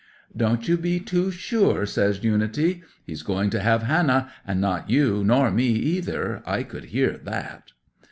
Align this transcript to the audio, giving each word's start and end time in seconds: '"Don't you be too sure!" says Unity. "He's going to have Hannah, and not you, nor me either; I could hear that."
'"Don't 0.35 0.67
you 0.67 0.77
be 0.77 0.99
too 0.99 1.29
sure!" 1.29 1.85
says 1.85 2.23
Unity. 2.23 2.81
"He's 3.05 3.21
going 3.21 3.51
to 3.51 3.59
have 3.59 3.83
Hannah, 3.83 4.31
and 4.47 4.59
not 4.59 4.89
you, 4.89 5.23
nor 5.23 5.51
me 5.51 5.67
either; 5.67 6.41
I 6.43 6.63
could 6.63 6.85
hear 6.85 7.17
that." 7.25 7.73